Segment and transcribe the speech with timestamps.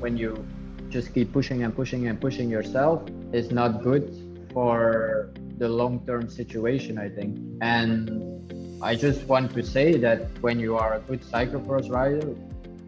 [0.00, 0.44] when you
[0.88, 3.02] just keep pushing and pushing and pushing yourself
[3.32, 4.04] is not good
[4.52, 7.38] for the long-term situation i think.
[7.60, 12.34] And i just want to say that when you are a good cyclocross rider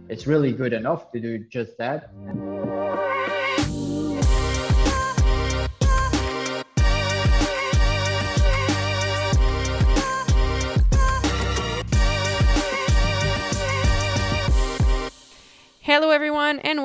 [0.09, 2.11] it's really good enough to do just that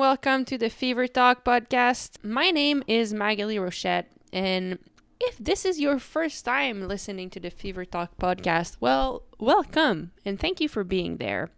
[0.06, 2.22] welcome to the Fever Talk podcast.
[2.22, 4.78] My name is Maghalie Rochette, and
[5.18, 10.38] if this is your first time listening to the Fever Talk podcast, well, welcome and
[10.38, 11.50] thank you for being there.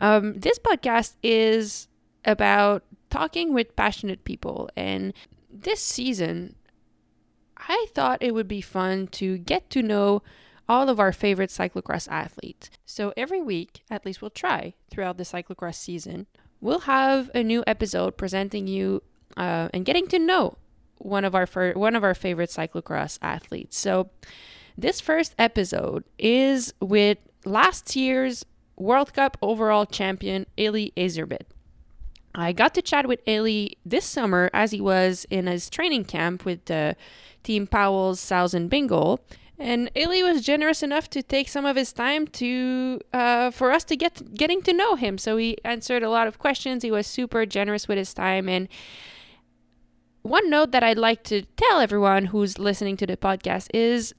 [0.00, 1.88] Um, this podcast is
[2.24, 5.12] about talking with passionate people, and
[5.50, 6.54] this season,
[7.58, 10.22] I thought it would be fun to get to know
[10.66, 12.70] all of our favorite cyclocross athletes.
[12.86, 16.28] So every week, at least we'll try throughout the cyclocross season,
[16.64, 19.02] we'll have a new episode presenting you
[19.36, 20.56] uh, and getting to know
[20.96, 23.76] one of our fir- one of our favorite cyclocross athletes.
[23.76, 24.08] So
[24.76, 31.46] this first episode is with last year's World Cup overall champion Eli Iserbyt.
[32.34, 36.46] I got to chat with Eli this summer as he was in his training camp
[36.46, 36.96] with the
[37.42, 39.18] Team Pauwels Sauzen Bingoal
[39.58, 43.84] and Eli was generous enough to take some of his time to uh, for us
[43.84, 45.18] to get getting to know him.
[45.18, 46.82] So he answered a lot of questions.
[46.82, 48.48] He was super generous with his time.
[48.48, 48.68] And
[50.22, 54.14] one note that I'd like to tell everyone who's listening to the podcast is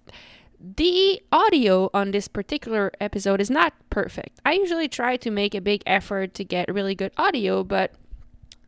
[0.60, 4.40] the audio on this particular episode is not perfect.
[4.46, 7.94] I usually try to make a big effort to get really good audio, but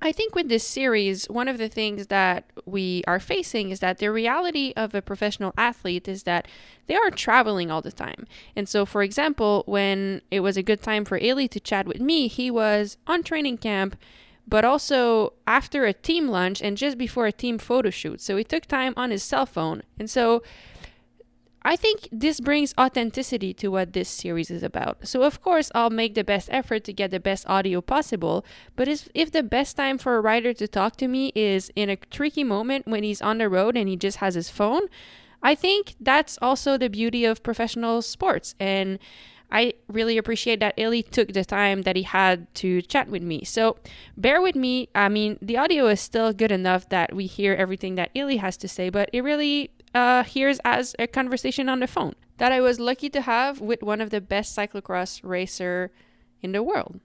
[0.02, 3.98] I think with this series, one of the things that we are facing is that
[3.98, 6.48] the reality of a professional athlete is that
[6.86, 8.28] they are traveling all the time.
[8.56, 12.00] And so, for example, when it was a good time for Eli to chat with
[12.00, 13.98] me, he was on training camp,
[14.48, 18.22] but also after a team lunch and just before a team photo shoot.
[18.22, 19.82] So he took time on his cell phone.
[19.98, 20.44] And so
[21.68, 25.06] I think this brings authenticity to what this series is about.
[25.06, 28.46] So, of course, I'll make the best effort to get the best audio possible,
[28.78, 31.90] but if, if the best time for a writer to talk to me is in
[31.90, 34.84] a tricky moment when he's on the road and he just has his phone,
[35.44, 38.56] I think that's also the beauty of professional sports.
[38.62, 38.98] And
[39.52, 43.44] I really appreciate that Eli took the time that he had to chat with me.
[43.44, 43.76] So
[44.16, 44.88] bear with me.
[44.96, 48.56] I mean, the audio is still good enough that we hear everything that Eli has
[48.58, 52.62] to say, but it really uh, here's as a conversation on the phone that I
[52.62, 55.92] was lucky to have with one of the best cyclocross racer
[56.42, 57.00] in the world.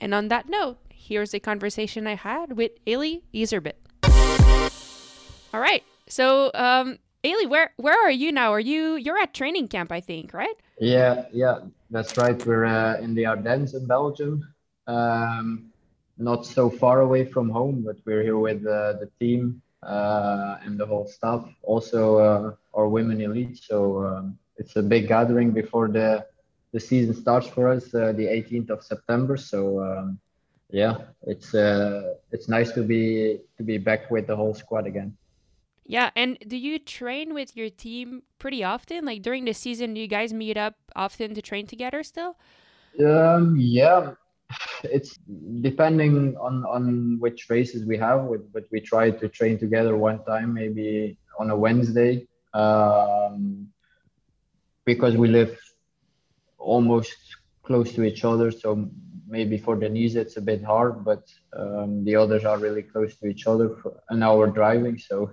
[0.00, 3.78] And on that note, here's a conversation I had with Eli Iserbyt.
[5.54, 8.52] All right, so um, Eli, where where are you now?
[8.52, 10.56] Are you you're at training camp, I think, right?
[10.80, 12.44] Yeah, yeah, that's right.
[12.44, 14.42] We're uh, in the Ardennes in Belgium.
[14.86, 15.72] Um,
[16.18, 20.86] not so far away from home, but we're here with uh, the team and the
[20.86, 21.44] whole staff.
[21.62, 23.58] Also, uh, our women elite.
[23.58, 26.26] So um, it's a big gathering before the
[26.72, 29.36] the season starts for us, uh, the 18th of September.
[29.36, 30.18] So um,
[30.70, 35.16] yeah, it's uh, it's nice to be to be back with the whole squad again.
[35.84, 39.04] Yeah, and do you train with your team pretty often?
[39.04, 42.36] Like during the season, do you guys meet up often to train together still?
[43.04, 44.12] Um, yeah,
[44.84, 45.18] it's
[45.60, 50.24] depending on on which races we have with, but we try to train together one
[50.24, 53.68] time maybe on a wednesday um,
[54.84, 55.58] because we live
[56.58, 57.16] almost
[57.62, 58.88] close to each other so
[59.26, 61.24] maybe for Denise it's a bit hard but
[61.56, 65.30] um, the others are really close to each other for an hour driving so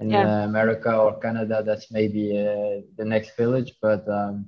[0.00, 0.44] in yeah.
[0.44, 4.46] america or canada that's maybe uh, the next village but um,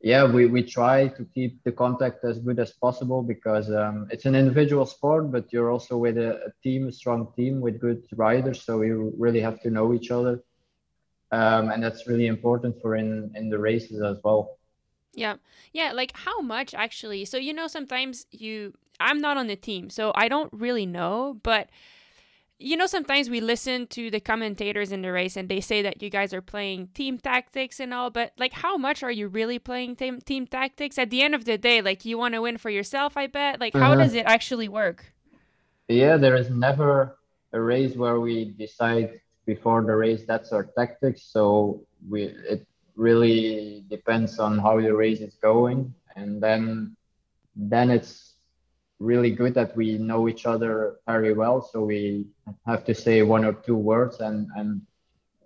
[0.00, 4.26] yeah, we, we try to keep the contact as good as possible because um, it's
[4.26, 8.04] an individual sport, but you're also with a, a, team, a strong team with good
[8.14, 8.62] riders.
[8.62, 10.42] So you really have to know each other.
[11.32, 14.58] Um, and that's really important for in, in the races as well.
[15.14, 15.36] Yeah.
[15.72, 15.92] Yeah.
[15.92, 17.24] Like how much actually?
[17.24, 21.40] So, you know, sometimes you, I'm not on the team, so I don't really know,
[21.42, 21.70] but
[22.60, 26.02] you know, sometimes we listen to the commentators in the race and they say that
[26.02, 29.58] you guys are playing team tactics and all, but like, how much are you really
[29.60, 30.98] playing team, team tactics?
[30.98, 33.60] At the end of the day, like, you want to win for yourself, I bet.
[33.60, 34.02] Like, how uh-huh.
[34.02, 35.12] does it actually work?
[35.86, 37.18] Yeah, there is never
[37.52, 41.22] a race where we decide before the race that's our tactics.
[41.22, 42.66] So we it
[42.96, 46.96] really depends on how the race is going, and then
[47.56, 48.27] then it's
[48.98, 51.62] really good that we know each other very well.
[51.62, 52.26] So we
[52.66, 54.20] have to say one or two words.
[54.20, 54.82] And, and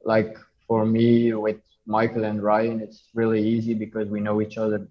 [0.04, 4.88] like for me with Michael and Ryan, it's really easy because we know each other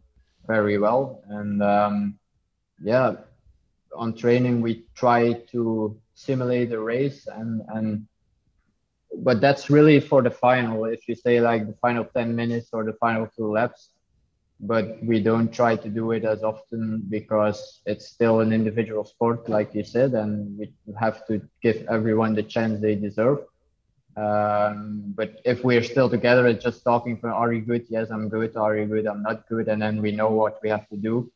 [0.47, 1.23] very well.
[1.29, 2.19] And um,
[2.81, 3.15] yeah,
[3.95, 8.05] on training we try to simulate the race and and
[9.17, 12.83] but that's really for the final if you say like the final 10 minutes or
[12.83, 13.89] the final two laps
[14.61, 19.49] but we don't try to do it as often because it's still an individual sport
[19.49, 23.39] like you said and we have to give everyone the chance they deserve.
[24.15, 27.85] Um, but if we're still together it's just talking for are you good?
[27.89, 28.55] Yes i'm good.
[28.55, 29.07] Are you good?
[29.07, 29.67] I'm not good.
[29.67, 31.31] And then we know what we have to do.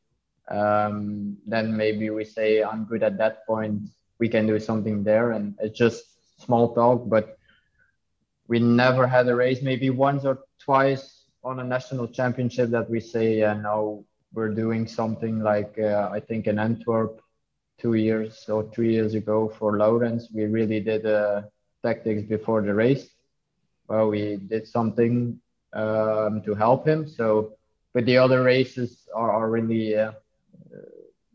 [0.49, 3.81] Um, then maybe we say i'm good at that point.
[4.19, 5.31] We can do something there.
[5.31, 6.03] And it's just
[6.43, 7.37] small talk but
[8.47, 11.14] we never had a race maybe once or twice
[11.45, 14.03] on a national championship that we say yeah now
[14.33, 17.21] we're doing something like uh, i think in antwerp
[17.77, 21.43] two years or three years ago for Laurens we really did uh,
[21.83, 23.07] tactics before the race
[23.87, 25.39] well we did something
[25.73, 27.53] um, to help him so
[27.93, 30.11] but the other races are, are really uh,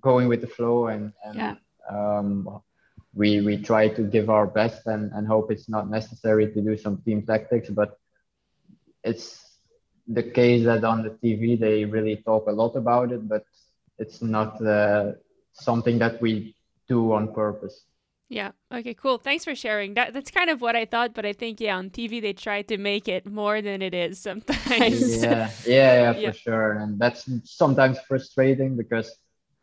[0.00, 1.54] going with the flow and, and yeah.
[1.88, 2.60] um,
[3.14, 6.76] we we try to give our best and, and hope it's not necessary to do
[6.76, 7.98] some team tactics but
[9.04, 9.50] it's
[10.14, 13.44] the case that on the tv they really talk a lot about it but
[13.98, 15.12] it's not uh,
[15.52, 16.54] something that we
[16.88, 17.84] do on purpose
[18.30, 18.52] yeah.
[18.72, 19.18] Okay, cool.
[19.18, 19.94] Thanks for sharing.
[19.94, 22.62] That that's kind of what I thought, but I think yeah, on TV they try
[22.62, 25.16] to make it more than it is sometimes.
[25.24, 26.30] yeah, yeah, yeah, for yeah.
[26.30, 26.72] sure.
[26.78, 29.10] And that's sometimes frustrating because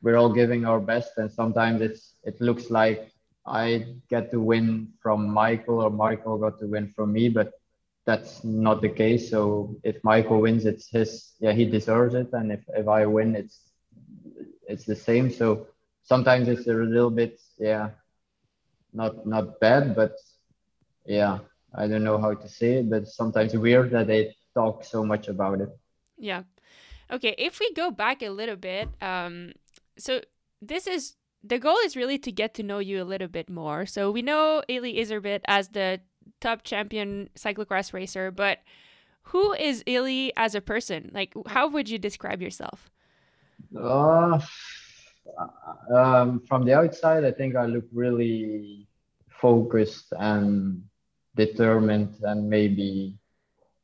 [0.01, 3.09] we're all giving our best and sometimes it's it looks like
[3.45, 7.53] I get to win from Michael or Michael got to win from me, but
[8.07, 9.29] that's not the case.
[9.29, 11.33] So if Michael wins, it's his.
[11.39, 13.59] Yeah, he deserves it, and if if I win, it's
[14.67, 15.29] it's the same.
[15.29, 15.67] So
[16.03, 17.89] sometimes it's a little bit yeah
[18.93, 20.15] not not bad, but
[21.05, 21.39] yeah,
[21.75, 25.27] I don't know how to say it, but sometimes weird that they talk so much
[25.27, 25.69] about it.
[26.17, 26.43] Yeah.
[27.11, 29.53] Okay, if we go back a little bit, um,
[29.97, 30.21] so
[30.61, 33.85] this is the goal is really to get to know you a little bit more.
[33.85, 36.01] So we know Eli Iserbyt as the
[36.39, 38.59] top champion cyclocross racer, but
[39.23, 41.11] who is Eli as a person?
[41.13, 42.89] Like, how would you describe yourself?
[43.75, 44.39] Uh,
[45.93, 48.87] um, from the outside, I think I look really
[49.29, 50.83] focused and
[51.35, 53.17] determined, and maybe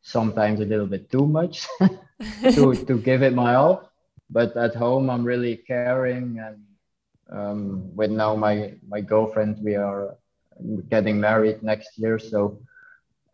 [0.01, 1.67] sometimes a little bit too much
[2.53, 3.89] to to give it my all.
[4.29, 6.63] But at home, I'm really caring, and
[7.29, 10.15] um, with now my my girlfriend, we are
[10.89, 12.59] getting married next year, so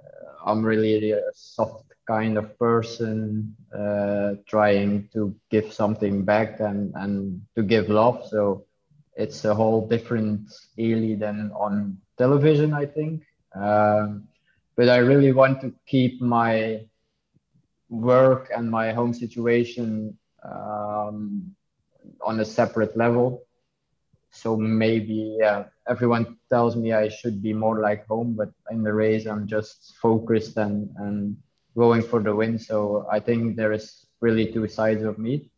[0.04, 6.92] uh, I'm really a soft kind of person uh, trying to give something back and,
[6.96, 8.26] and to give love.
[8.30, 8.66] So
[9.16, 10.42] it's a whole different
[10.78, 13.24] Eli than on television, I think.
[13.54, 14.28] Um,
[14.76, 16.86] but I really want to keep my
[17.90, 21.56] work and my home situation um,
[22.26, 23.44] on a separate level.
[24.32, 28.94] So maybe yeah, everyone tells me I should be more like home, but in the
[28.94, 31.38] race I'm just focused and and
[31.76, 32.60] going for the win.
[32.60, 35.50] So I think there is really two sides of me.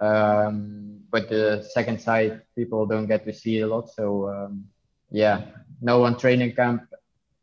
[0.00, 3.88] Um, but the second side, people don't get to see a lot.
[3.90, 4.64] So um,
[5.10, 5.42] yeah,
[5.80, 6.82] no one training camp.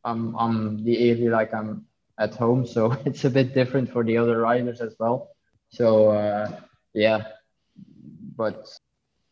[0.03, 1.85] I'm I'm the Eli like I'm
[2.19, 5.29] at home, so it's a bit different for the other riders as well.
[5.69, 6.59] So uh,
[6.94, 7.24] yeah,
[8.35, 8.67] but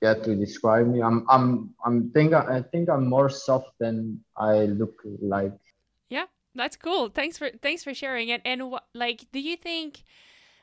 [0.02, 4.66] yeah, to describe me, I'm I'm I'm think I think I'm more soft than I
[4.66, 5.60] look like
[6.10, 7.10] Yeah, that's cool.
[7.10, 8.42] Thanks for thanks for sharing it.
[8.46, 10.04] And like do you think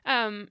[0.05, 0.49] um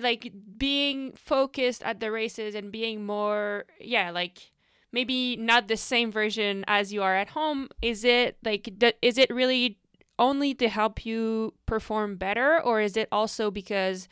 [0.00, 4.52] like being focused at the races and being more yeah, like
[4.92, 8.68] maybe not the same version as you are at home, is it like
[9.02, 9.78] is it really
[10.18, 14.06] only to help you perform better or is it also because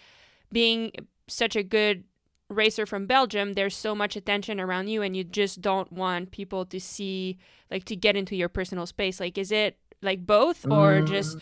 [0.50, 0.90] being
[1.28, 2.04] such a good
[2.48, 6.64] racer from Belgium, there's so much attention around you and you just don't want people
[6.66, 7.38] to see
[7.70, 9.20] like to get into your personal space.
[9.20, 11.38] Like is it like both or mm, just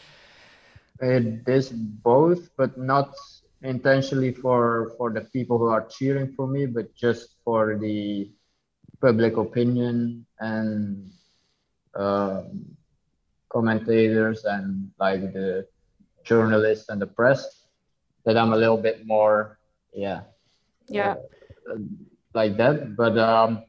[1.00, 3.14] it is both but not
[3.62, 8.30] intentionally for for the people who are cheering for me but just for the
[9.00, 11.10] public opinion and
[11.94, 12.64] um,
[13.48, 15.66] commentators and like the
[16.24, 17.66] journalists and the press
[18.24, 19.58] that i'm a little bit more
[19.92, 20.20] yeah
[20.88, 21.14] yeah.
[21.70, 21.78] Uh,
[22.34, 22.96] like that.
[22.96, 23.64] But um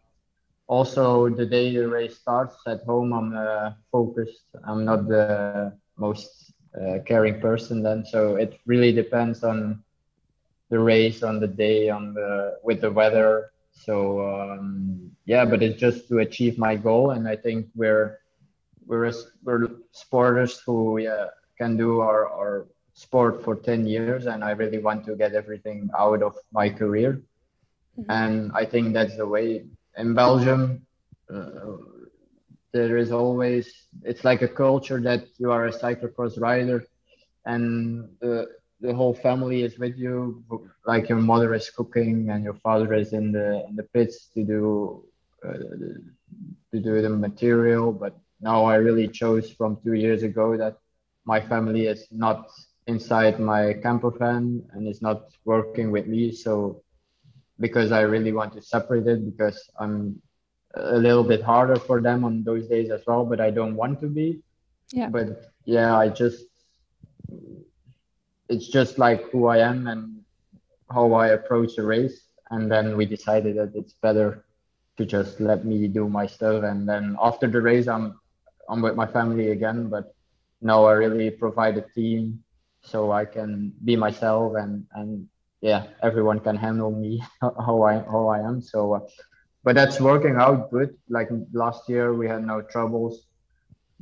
[0.68, 4.46] also the day the race starts at home i'm uh, focused.
[4.66, 8.04] I'm not the most uh, caring person then.
[8.06, 9.84] So it really depends on
[10.70, 13.52] the race on the day on the with the weather.
[13.72, 17.12] So um, yeah but it's just to achieve my goal.
[17.12, 18.20] And i think we're
[18.88, 19.12] we're
[19.44, 22.68] we're sporters who yeah can do our, our
[23.04, 27.12] sport for 10 years and i really want to get everything out of my career
[27.98, 28.12] mm-hmm.
[28.18, 29.48] and i think that's the way
[29.98, 30.86] in Belgium,
[31.34, 31.78] uh,
[32.72, 36.86] there is always it's like a culture that you are a cyclocross rider,
[37.46, 38.48] and the
[38.80, 40.44] the whole family is with you.
[40.86, 44.44] Like your mother is cooking and your father is in the in the pits to
[44.44, 45.04] do
[45.44, 45.54] uh,
[46.72, 47.92] to do the material.
[47.92, 50.78] But now I really chose from two years ago that
[51.26, 52.50] my family is not
[52.88, 56.32] inside my camper van and it's not working with me.
[56.32, 56.84] So
[57.60, 60.22] because I really want to separate it because I'm
[60.76, 64.00] a little bit harder for them on those days as well, but I don't want
[64.02, 64.42] to be.
[64.92, 65.10] Yeah.
[65.10, 66.46] But yeah, I just
[68.50, 70.22] it's just like who I am and
[70.90, 72.22] how I approach a race.
[72.52, 74.46] And then we decided that it's better
[74.98, 76.64] to just let me do my stuff.
[76.64, 78.20] And then after the race, I'm
[78.70, 79.90] I'm with my family again.
[79.90, 80.16] But
[80.62, 82.44] now I really provide a team
[82.88, 85.28] so I can be myself and and
[85.62, 88.62] yeah, everyone can handle me how I how I am.
[88.62, 89.00] So, uh,
[89.64, 90.96] but that's working out good.
[91.10, 93.26] Like last year, we had no troubles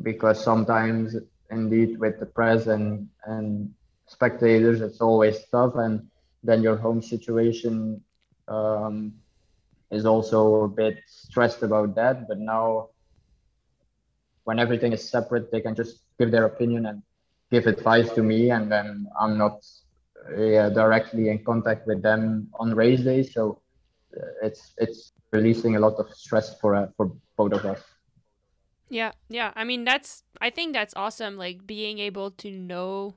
[0.01, 1.15] because sometimes
[1.49, 3.73] indeed with the press and and
[4.07, 6.07] spectators, it's always tough, and
[6.43, 8.01] then your home situation
[8.47, 9.13] um,
[9.91, 12.27] is also a bit stressed about that.
[12.27, 12.89] But now,
[14.43, 17.01] when everything is separate, they can just give their opinion and
[17.51, 19.63] give advice to me, and then I'm not
[20.37, 23.23] yeah, directly in contact with them on race day.
[23.23, 23.61] So
[24.15, 27.81] uh, it's it's releasing a lot of stress for uh, for both of us.
[28.89, 29.51] Yeah, yeah.
[29.55, 31.37] I mean, that's I think that's awesome.
[31.37, 33.15] Like being able to know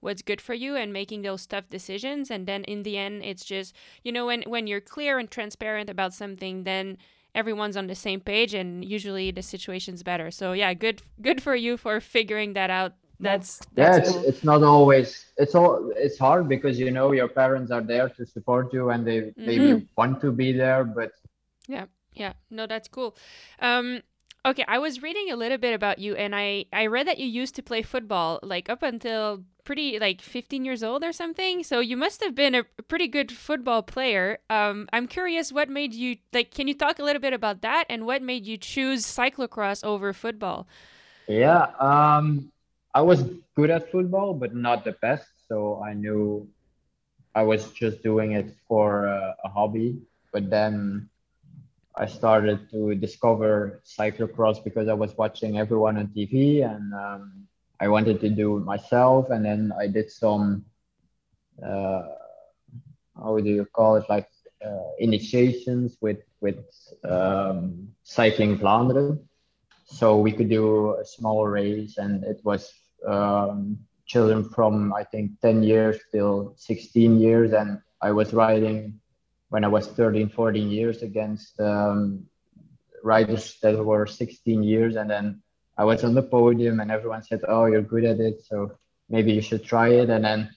[0.00, 3.44] what's good for you and making those tough decisions and then in the end it's
[3.44, 6.96] just you know when when you're clear and transparent about something then
[7.34, 11.54] everyone's on the same page and usually the situation's better so yeah good good for
[11.54, 16.18] you for figuring that out that's, that's yeah it's, it's not always it's all it's
[16.18, 19.46] hard because you know your parents are there to support you and they mm-hmm.
[19.46, 21.12] maybe want to be there but
[21.68, 21.84] yeah
[22.14, 22.32] yeah.
[22.50, 23.16] No that's cool.
[23.60, 24.02] Um
[24.42, 27.26] okay i was reading a little bit about you and i i read that you
[27.26, 31.62] used to play football like up until pretty like 15 years old or something.
[31.62, 34.38] So you must have been a pretty good football player.
[34.48, 37.84] Um i'm curious what made you like can you talk a little bit about that
[37.90, 40.66] and what made you choose cyclocross over football?
[41.28, 42.50] Yeah um
[42.94, 43.22] I was
[43.56, 45.26] good at football, but not the best.
[45.48, 46.48] So I knew
[47.34, 49.98] I was just doing it for uh, a hobby.
[50.32, 51.08] But then
[51.96, 57.46] I started to discover cyclocross because I was watching everyone on TV and um,
[57.80, 59.30] I wanted to do it myself.
[59.30, 60.64] And then I did some,
[61.64, 62.02] uh,
[63.16, 64.28] how do you call it, like
[64.64, 66.58] uh, initiations with with
[67.04, 69.18] um, Cycling Vlaanderen
[69.90, 72.72] so we could do a small race and it was
[73.06, 79.00] um, children from I think 10 years till 16 years and I was riding
[79.48, 82.24] when I was 13 14 years against um,
[83.02, 85.42] riders that were 16 years and then
[85.76, 88.72] I was on the podium and everyone said oh you're good at it so
[89.08, 90.08] maybe you should try it.
[90.08, 90.50] And then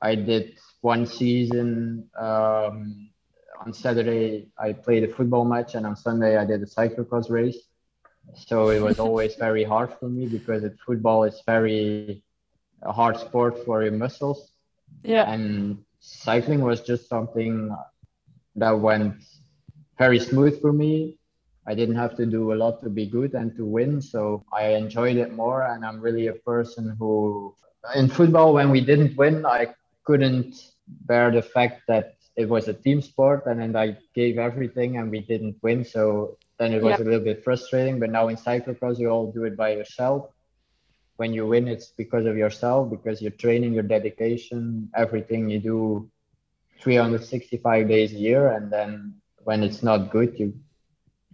[0.00, 3.10] I did one season um,
[3.60, 7.67] on Saturday I played a football match and on Sunday I did a cyclocross race
[8.34, 12.22] so it was always very hard for me because it, football is very
[12.82, 14.52] a hard sport for your muscles.
[15.02, 15.30] Yeah.
[15.30, 17.74] And cycling was just something
[18.56, 19.16] that went
[19.98, 21.18] very smooth for me.
[21.66, 24.68] I didn't have to do a lot to be good and to win, so I
[24.68, 25.64] enjoyed it more.
[25.64, 27.54] And I'm really a person who,
[27.94, 30.54] in football, when we didn't win, I couldn't
[30.86, 35.10] bear the fact that it was a team sport and then I gave everything and
[35.10, 35.84] we didn't win.
[35.84, 37.00] So then it was yep.
[37.00, 38.00] a little bit frustrating.
[38.00, 40.30] But now in cyclocross, you all do it by yourself.
[41.16, 46.10] When you win, it's because of yourself, because you're training, your dedication, everything you do
[46.80, 48.52] 365 days a year.
[48.52, 50.54] And then when it's not good, you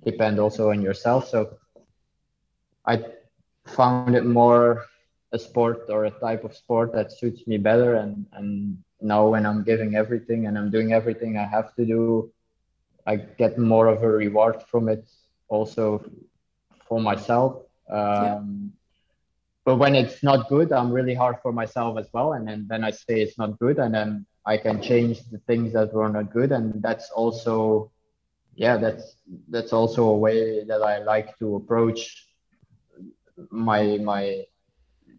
[0.05, 1.29] depend also on yourself.
[1.29, 1.57] So
[2.87, 3.03] I
[3.67, 4.85] found it more
[5.33, 7.95] a sport or a type of sport that suits me better.
[7.97, 12.31] And, and now when I'm giving everything and I'm doing everything I have to do,
[13.07, 15.09] I get more of a reward from it
[15.49, 16.05] also
[16.89, 17.63] for myself.
[17.91, 18.41] Um, yeah.
[19.65, 22.35] But when it's not good, I'm really hard for myself as well.
[22.35, 23.79] And then, then I say it's not good.
[23.79, 26.53] And then I can change the things that were not good.
[26.53, 27.91] And that's also,
[28.55, 29.17] yeah, that's,
[29.49, 32.27] that's also a way that I like to approach
[33.51, 34.45] my, my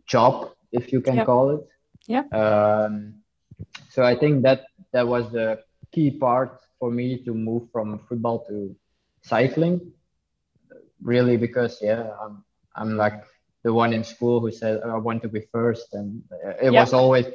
[0.06, 1.68] job, if you can call it.
[2.08, 2.26] Yeah.
[2.32, 3.16] Um,
[3.90, 5.60] so I think that that was the
[5.92, 8.76] key part for me to move from football to
[9.22, 9.92] cycling
[11.02, 12.44] really because yeah i'm
[12.76, 13.24] i'm like
[13.64, 16.22] the one in school who said i want to be first and
[16.62, 16.82] it yeah.
[16.82, 17.26] was always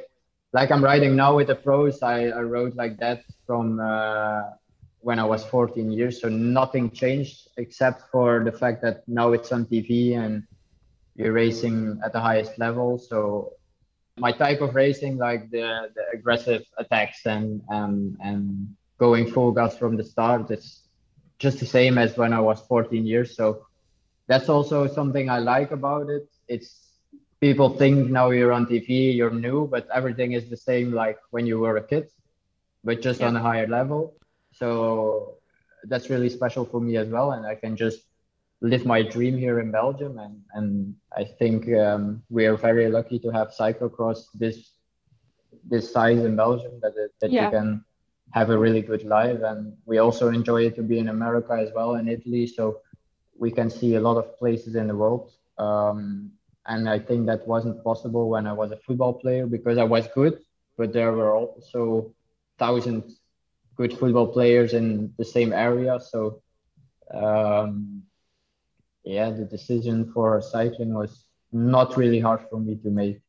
[0.53, 4.43] like i'm writing now with the pros i, I wrote like that from uh,
[5.01, 6.21] when I was 14 years.
[6.21, 10.43] So nothing changed except for the fact that now it's on TV and
[11.15, 12.97] you're racing at the highest level.
[12.97, 13.53] So
[14.17, 19.75] my type of racing, like the, the aggressive attacks and um, and going full gas
[19.81, 20.69] from the start, it's
[21.39, 23.35] just the same as when I was 14 years.
[23.35, 23.65] So
[24.27, 26.29] that's also something I like about it.
[26.47, 26.69] It's
[27.39, 31.47] people think now you're on TV, you're new, but everything is the same like when
[31.47, 32.05] you were a kid,
[32.83, 33.27] but just yeah.
[33.29, 34.13] on a higher level.
[34.53, 35.37] So
[35.85, 38.01] that's really special for me as well, and I can just
[38.71, 40.19] live my dream here in Belgium.
[40.19, 44.57] And and I think um, we are very lucky to have cyclocross this
[45.73, 47.45] this size in Belgium that it, that yeah.
[47.45, 47.69] you can
[48.33, 49.39] have a really good life.
[49.43, 52.79] And we also enjoy it to be in America as well in Italy, so
[53.37, 55.31] we can see a lot of places in the world.
[55.57, 56.31] Um,
[56.67, 60.07] and I think that wasn't possible when I was a football player because I was
[60.13, 60.39] good,
[60.77, 62.13] but there were also
[62.59, 63.19] thousands
[63.75, 65.99] good football players in the same area.
[65.99, 66.41] So
[67.13, 68.03] um,
[69.03, 73.21] yeah, the decision for cycling was not really hard for me to make.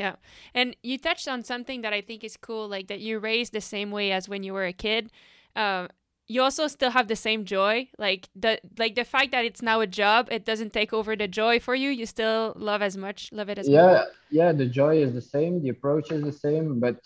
[0.00, 0.16] Yeah.
[0.54, 3.60] And you touched on something that I think is cool, like that you raised the
[3.60, 5.12] same way as when you were a kid.
[5.54, 5.88] Uh,
[6.26, 7.90] you also still have the same joy.
[7.98, 11.28] Like the like the fact that it's now a job, it doesn't take over the
[11.28, 11.90] joy for you.
[11.90, 14.08] You still love as much, love it as Yeah, much.
[14.30, 16.96] yeah, the joy is the same, the approach is the same, but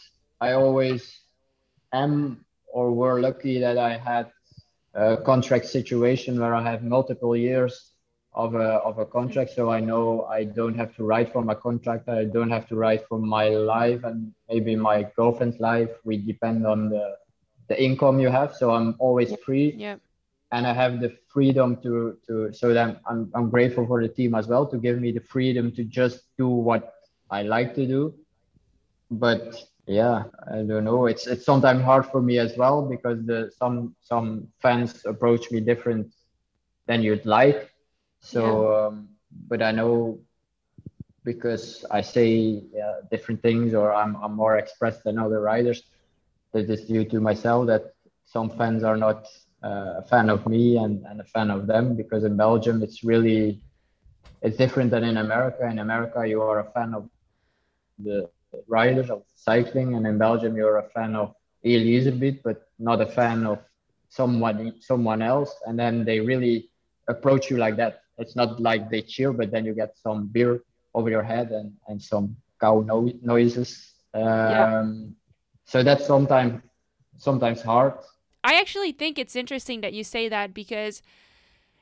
[0.40, 1.02] I always
[1.92, 4.30] am or were lucky that I had
[4.94, 7.93] a contract situation where I have multiple years
[8.34, 9.50] of a, of a contract.
[9.50, 12.08] So I know I don't have to write for my contract.
[12.08, 15.90] I don't have to write for my life and maybe my girlfriend's life.
[16.04, 17.16] We depend on the,
[17.68, 18.54] the income you have.
[18.54, 19.74] So I'm always free.
[19.76, 19.96] Yeah.
[20.52, 24.34] And I have the freedom to, to so that I'm, I'm grateful for the team
[24.34, 26.94] as well to give me the freedom to just do what
[27.30, 28.14] I like to do.
[29.10, 33.50] But yeah i don't know it's it's sometimes hard for me as well because the
[33.58, 36.10] some some fans approach me different
[36.86, 37.70] than you'd like
[38.32, 38.86] so yeah.
[38.86, 39.08] um,
[39.48, 40.18] but i know
[41.24, 45.82] because i say uh, different things or I'm, I'm more expressed than other riders
[46.52, 47.84] that is due to myself that
[48.24, 49.26] some fans are not
[49.62, 53.04] uh, a fan of me and, and a fan of them because in belgium it's
[53.04, 53.60] really
[54.42, 57.08] it's different than in america in america you are a fan of
[57.98, 58.28] the
[58.68, 61.34] riders of cycling, and in Belgium you're a fan of
[61.64, 63.58] Eli Iserbyt, but not a fan of
[64.08, 66.70] someone someone else, and then they really
[67.08, 68.02] approach you like that.
[68.18, 70.62] It's not like they cheer, but then you get some beer
[70.94, 73.92] over your head and and some cow no- noises.
[74.12, 74.84] Um, yeah.
[75.64, 76.62] So that's sometimes
[77.18, 77.94] sometimes hard.
[78.44, 81.02] I actually think it's interesting that you say that because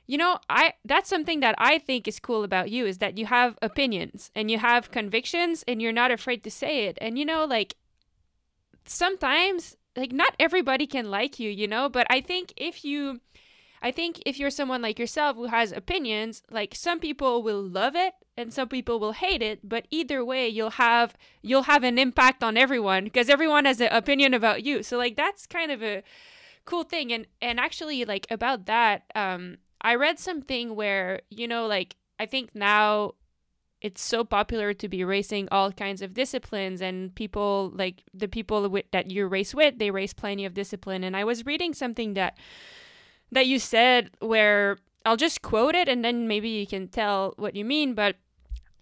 [0.06, 3.26] you know i that's something that i think is cool about you is that you
[3.26, 7.24] have opinions and you have convictions and you're not afraid to say it and you
[7.24, 7.76] know like
[8.84, 13.20] sometimes like not everybody can like you you know but i think if you
[13.82, 17.94] i think if you're someone like yourself who has opinions like some people will love
[17.94, 21.98] it and some people will hate it but either way you'll have you'll have an
[21.98, 24.82] impact on everyone because everyone has an opinion about you.
[24.82, 26.02] So like that's kind of a
[26.64, 27.12] cool thing.
[27.12, 32.26] And and actually like about that um I read something where, you know, like I
[32.26, 33.14] think now
[33.80, 38.68] it's so popular to be racing all kinds of disciplines and people like the people
[38.68, 41.02] with, that you race with, they race plenty of discipline.
[41.02, 42.38] And I was reading something that
[43.32, 47.56] that you said where I'll just quote it and then maybe you can tell what
[47.56, 48.16] you mean, but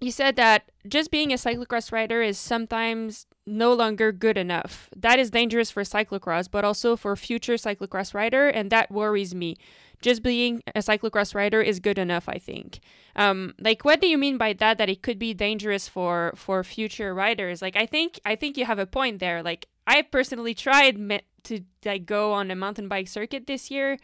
[0.01, 4.89] you said that just being a cyclocross rider is sometimes no longer good enough.
[4.97, 9.57] That is dangerous for cyclocross, but also for future cyclocross rider, and that worries me.
[10.01, 12.81] Just being a cyclocross rider is good enough i think.
[13.17, 16.65] Um, like what do you mean by that that it could be dangerous for for
[16.65, 17.61] future riders?
[17.61, 19.43] Like i think i think you have a point there.
[19.43, 23.99] Like i personally tried me- to like go on a mountain bike circuit this year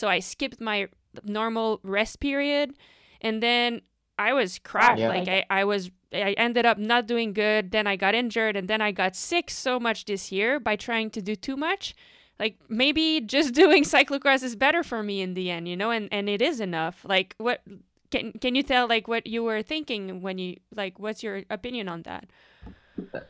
[0.00, 0.88] so i skipped my
[1.24, 2.74] normal rest period
[3.20, 3.80] and then
[4.18, 4.98] i was crap.
[4.98, 5.08] Yeah.
[5.08, 7.70] like I, I was I ended up not doing good.
[7.70, 11.10] Then I got injured, and then I got sick so much this year by trying
[11.10, 11.94] to do too much.
[12.38, 16.08] Like maybe just doing cyclocross is better for me in the end you know and
[16.12, 16.96] and it is enough.
[17.04, 17.62] Like what
[18.10, 21.88] can can you tell like what you were thinking when you like what's your opinion
[21.88, 22.28] on that?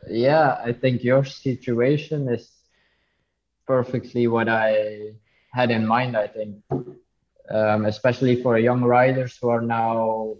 [0.09, 2.51] Yeah i think your situation is
[3.65, 5.13] perfectly what i
[5.51, 6.55] had in mind i think
[7.49, 10.35] um, especially for young riders who are now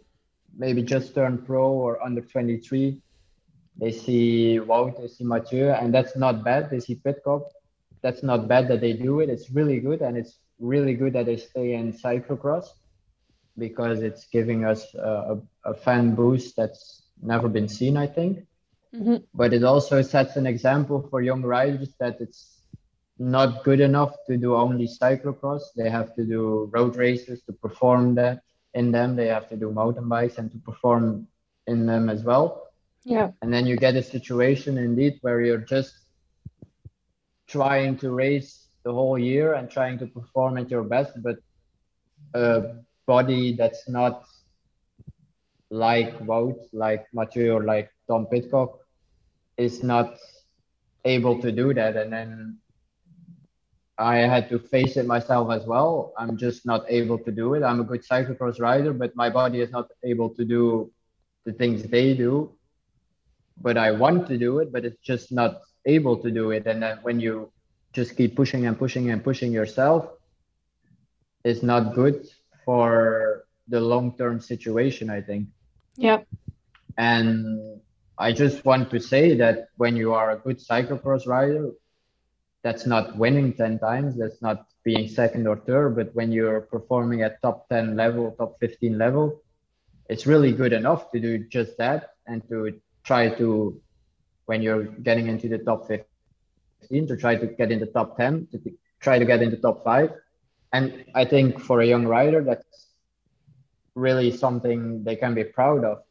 [0.58, 3.02] maybe just turned pro or under 23
[3.78, 6.70] they see Wout, they see Mathieu, and that's not bad.
[6.70, 7.44] They see Pidcock,
[8.02, 9.30] that's not bad that they do it.
[9.30, 12.68] It's really good, and it's really good that they stay in cyclocross
[13.58, 18.46] because it's giving us a, a fan boost that's never been seen, I think.
[18.94, 19.18] Mm-hmm.
[19.34, 22.61] But it also sets an example for young riders that it's
[23.22, 25.62] not good enough to do only cyclocross.
[25.76, 28.42] They have to do road races to perform that
[28.74, 29.16] in them.
[29.16, 31.28] They have to do mountain bikes and to perform
[31.68, 32.72] in them as well.
[33.04, 33.32] Yeah.
[33.42, 35.94] And then you get a situation indeed where you're just
[37.48, 41.38] trying to race the whole year and trying to perform at your best, but
[42.34, 44.24] a body that's not
[45.70, 48.80] like Wout, like Mathieu, or like Tom Pidcock
[49.58, 50.18] is not
[51.06, 51.96] able to do that.
[51.98, 52.58] And then
[54.02, 56.14] I had to face it myself as well.
[56.18, 57.64] I'm just not able to do it.
[57.64, 60.92] I'm a good cyclocross rider, but my body is not able to do
[61.46, 62.52] the things they do.
[63.62, 66.66] But I want to do it, but it's just not able to do it.
[66.66, 67.52] And then when you
[67.94, 70.10] just keep pushing and pushing and pushing yourself,
[71.44, 72.28] it's not good
[72.66, 75.48] for the long term situation, I think.
[75.98, 76.28] Yep.
[76.98, 77.82] And
[78.18, 81.72] I just want to say that when you are a good cyclocross rider,
[82.64, 87.22] that's not winning 10 times, that's not being second or third, but when you're performing
[87.22, 89.42] at top 10 level, top 15 level,
[90.10, 93.80] it's really good enough to do just that and to try to,
[94.46, 98.48] when you're getting into the top 15, to try to get in the top 10,
[98.52, 98.60] to
[99.00, 100.12] try to get in the top five.
[100.74, 102.88] And I think for a young rider, that's
[103.96, 106.04] really something they can be proud of.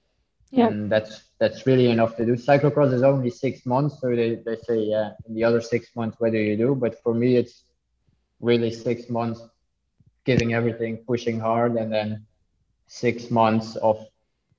[0.50, 0.66] Yeah.
[0.66, 2.34] And that's that's really enough to do.
[2.34, 6.18] Cyclocross is only six months, so they, they say yeah, in the other six months
[6.18, 6.74] whether you do.
[6.74, 7.64] But for me it's
[8.40, 9.40] really six months
[10.24, 12.26] giving everything, pushing hard, and then
[12.86, 14.04] six months of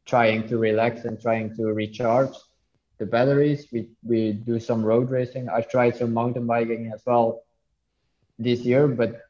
[0.06, 2.36] trying to relax and trying to recharge
[2.98, 3.68] the batteries.
[3.72, 5.50] We we do some road racing.
[5.50, 7.44] I've tried some mountain biking as well
[8.40, 9.22] this year, but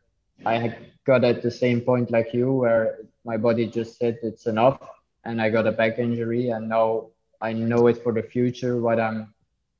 [0.46, 4.80] I got at the same point like you where my body just said it's enough
[5.24, 7.08] and I got a back injury and now
[7.42, 9.34] I know it for the future what I'm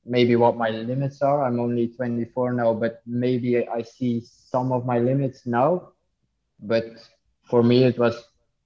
[0.04, 1.44] maybe what my limits are.
[1.44, 5.92] I'm only 24 now, but maybe I see some of my limits now.
[6.60, 6.84] But
[7.44, 8.22] for me, it was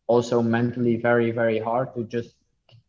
[0.07, 2.35] also mentally very, very hard to just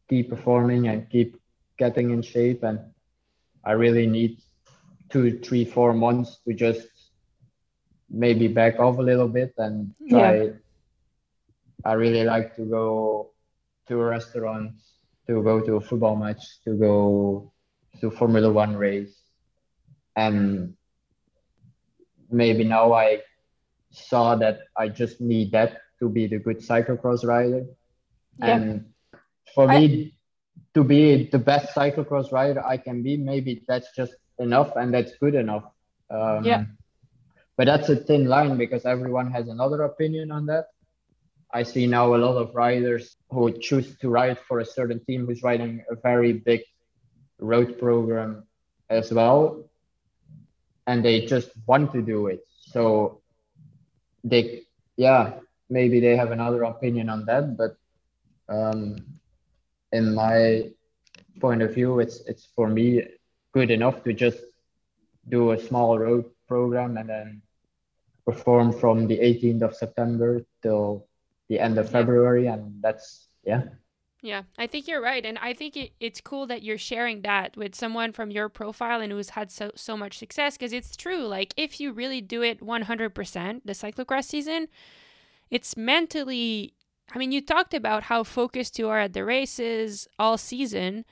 [0.10, 1.40] keep performing and keep
[1.78, 2.64] getting in shape.
[2.64, 2.80] And
[3.66, 4.40] I really need
[5.10, 6.88] two, three, four months to just
[8.10, 10.42] maybe back off a little bit and try.
[10.42, 10.52] Yeah.
[11.86, 13.32] I really like to go
[13.88, 14.72] to a restaurant,
[15.28, 17.52] to go to a football match, to go
[18.02, 19.16] to Formula One race.
[20.16, 20.76] And
[22.30, 23.22] maybe now I
[23.92, 27.66] saw that I just need that to be the good cyclocross rider.
[28.40, 28.56] Yeah.
[28.56, 28.86] And
[29.54, 29.80] for I...
[29.80, 30.18] me
[30.74, 35.16] to be the best cyclocross rider I can be, maybe that's just enough and that's
[35.18, 35.64] good enough.
[36.10, 36.66] Um, yeah.
[37.58, 40.68] But that's a thin line because everyone has another opinion on that.
[41.54, 45.26] I see now a lot of riders who choose to ride for a certain team
[45.26, 46.62] who's riding a very big
[47.40, 48.44] road program
[48.90, 49.70] as well.
[50.86, 52.46] And they just want to do it.
[52.60, 53.22] So
[54.24, 54.64] they,
[54.98, 57.58] yeah, maybe they have another opinion on that.
[57.58, 57.78] But
[58.50, 58.98] um,
[59.92, 60.72] in my
[61.40, 63.04] point of view, it's, it's for me
[63.54, 64.40] good enough to just
[65.30, 67.42] do a small road program and then
[68.26, 71.07] perform from the 18th of September till
[71.50, 73.64] the end of February, and that's yeah.
[74.22, 77.56] Yeah, I think you're right, and I think it, it's cool that you're sharing that
[77.56, 81.26] with someone from your profile and who's had so so much success because it's true.
[81.28, 84.68] Like if you really do it 100%, the cyclocross season,
[85.50, 86.74] it's mentally.
[87.14, 91.06] I mean, you talked about how focused you are at the races all season.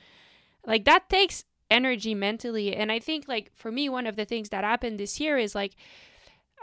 [0.65, 4.49] Like that takes energy mentally, and I think like for me, one of the things
[4.49, 5.75] that happened this year is like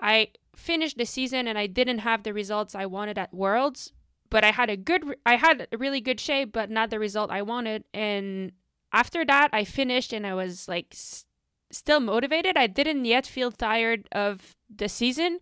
[0.02, 3.93] I finished the season and I didn't have the results I wanted at Worlds,
[4.31, 7.31] but I had a good I had a really good shape but not the result
[7.31, 8.53] I wanted and
[8.93, 11.25] after that I finished and I was like s-
[11.71, 12.57] still motivated.
[12.57, 15.38] I didn't yet feel tired of the season.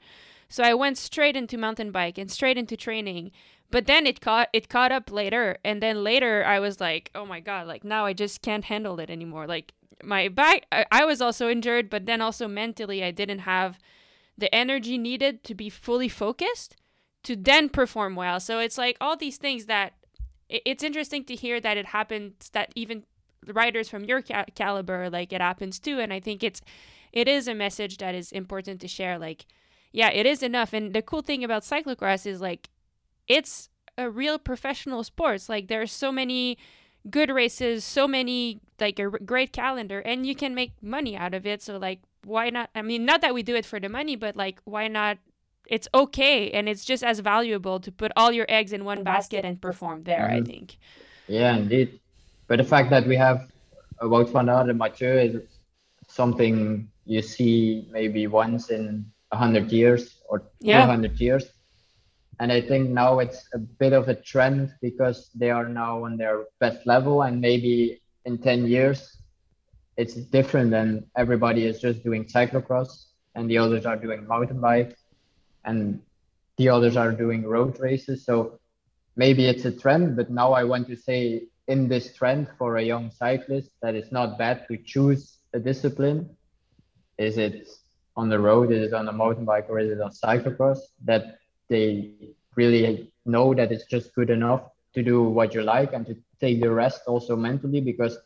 [0.49, 3.31] So I went straight into mountain bike and straight into training.
[3.71, 7.25] But then it caught it caught up later and then later I was like, "Oh
[7.25, 11.05] my god, like now I just can't handle it anymore." Like my back I, I
[11.05, 13.79] was also injured, but then also mentally I didn't have
[14.41, 16.77] the energy needed to be fully focused
[17.23, 18.41] to then perform well.
[18.41, 19.93] So it's like all these things that
[20.49, 23.05] it's interesting to hear that it happens that even
[23.47, 26.61] writers from your ca- caliber like it happens too and I think it's
[27.11, 29.47] it is a message that is important to share like
[29.93, 32.69] yeah, it is enough and the cool thing about cyclocross is like
[33.27, 35.49] it's a real professional sports.
[35.49, 36.59] Like there's so many
[37.09, 41.47] good races, so many like a great calendar and you can make money out of
[41.47, 41.63] it.
[41.63, 42.71] So like why not?
[42.75, 45.19] I mean, not that we do it for the money, but like, why not?
[45.67, 49.45] It's okay, and it's just as valuable to put all your eggs in one basket
[49.45, 50.27] and perform there.
[50.29, 50.43] Mm-hmm.
[50.43, 50.79] I think.
[51.29, 52.01] Yeah, indeed.
[52.49, 53.49] But the fact that we have
[54.03, 55.43] van Aert and Mathieu is
[56.09, 60.87] something you see maybe once in a hundred years or Yeah.
[60.87, 61.45] 200 years.
[62.41, 66.17] And I think now it's a bit of a trend because they are now on
[66.17, 69.20] their best level, and maybe in 10 years
[69.97, 74.97] it's different than everybody is just doing cyclocross and the others are doing mountain bike
[75.65, 76.01] and
[76.57, 78.25] the others are doing road races.
[78.25, 78.59] So
[79.17, 82.83] maybe it's a trend, but now I want to say in this trend for a
[82.83, 86.29] young cyclist that it's not bad to choose a discipline.
[87.19, 87.69] Is it
[88.17, 88.73] on the road?
[88.73, 90.79] Is it on a mountain bike or is it on cyclocross?
[91.05, 92.13] That they
[92.57, 94.63] really know that it's just good enough
[94.95, 98.19] to do what you like and to take the rest also mentally because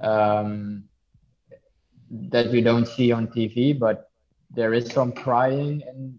[0.00, 0.84] um,
[2.10, 4.10] that we don't see on TV, but
[4.50, 6.18] there is some crying in,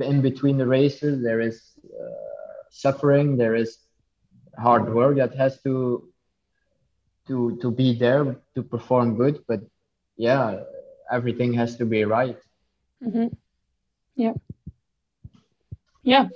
[0.00, 1.22] in between the races.
[1.22, 3.36] There is uh, suffering.
[3.36, 3.78] There is
[4.58, 6.08] hard work that has to
[7.28, 9.44] to to be there to perform good.
[9.46, 9.60] But
[10.16, 10.60] yeah,
[11.10, 12.38] everything has to be right.
[13.04, 13.28] Mm-hmm.
[14.16, 14.32] Yeah.
[16.02, 16.28] Yeah.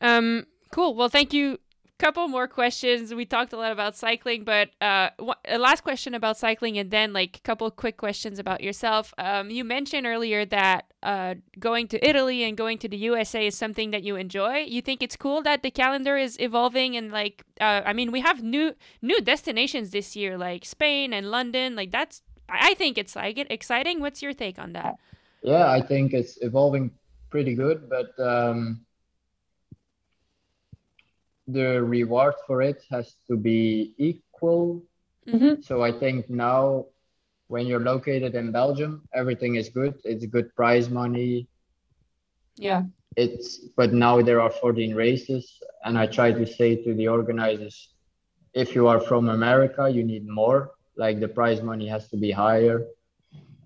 [0.00, 0.94] Um, cool.
[0.94, 1.58] Well, thank you.
[1.98, 3.12] Couple more questions.
[3.12, 5.10] We talked a lot about cycling, but uh,
[5.44, 9.12] a last question about cycling, and then like a couple quick questions about yourself.
[9.18, 13.56] Um, you mentioned earlier that uh, going to Italy and going to the USA is
[13.56, 14.58] something that you enjoy.
[14.58, 18.20] You think it's cool that the calendar is evolving and like, uh, I mean, we
[18.20, 21.74] have new new destinations this year, like Spain and London.
[21.74, 23.98] Like that's, I think it's like it exciting.
[23.98, 24.94] What's your take on that?
[25.42, 26.92] Yeah, I think it's evolving
[27.28, 28.14] pretty good, but.
[28.20, 28.84] Um
[31.48, 34.82] the reward for it has to be equal.
[35.26, 35.62] Mm-hmm.
[35.62, 36.86] So I think now,
[37.48, 39.94] when you're located in Belgium, everything is good.
[40.04, 41.48] It's good prize money.
[42.56, 42.82] Yeah.
[43.16, 47.88] It's but now there are 14 races, and I try to say to the organizers,
[48.52, 50.72] if you are from America, you need more.
[50.96, 52.86] Like the prize money has to be higher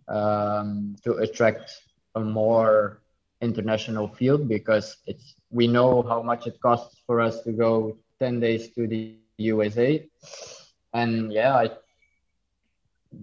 [0.08, 1.72] um, to attract
[2.14, 3.02] a more
[3.40, 8.40] international field because it's we know how much it costs for us to go 10
[8.40, 10.08] days to the USA.
[10.94, 11.70] And yeah, I,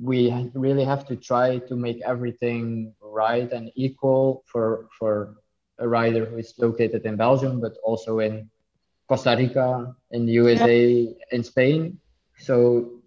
[0.01, 5.35] we really have to try to make everything right and equal for, for
[5.79, 8.49] a rider who is located in Belgium, but also in
[9.07, 11.11] Costa Rica, in the USA, yeah.
[11.31, 11.99] in Spain.
[12.37, 13.01] So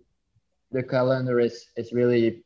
[0.72, 2.42] the calendar is, is really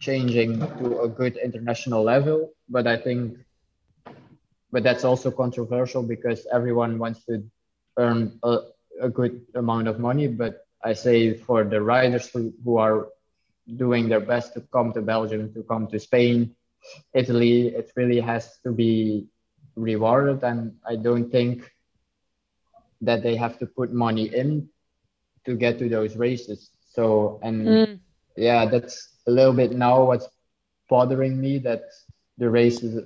[0.00, 2.52] changing to a good international level.
[2.70, 3.36] But I think
[4.70, 7.42] but that's also controversial because everyone wants to
[7.96, 8.58] earn a,
[9.00, 10.26] a good amount of money.
[10.28, 13.08] But I say for the riders who, who are
[13.76, 16.54] doing their best to come to Belgium, to come to Spain,
[17.12, 19.26] Italy, it really has to be
[19.74, 20.42] rewarded.
[20.44, 21.70] And I don't think
[23.00, 24.68] that they have to put money in
[25.46, 26.70] to get to those races.
[26.90, 28.00] So, and mm.
[28.36, 30.28] yeah, that's a little bit now what's
[30.88, 31.82] bothering me that
[32.38, 33.04] the races